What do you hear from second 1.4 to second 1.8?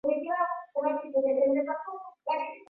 ya ndani mwa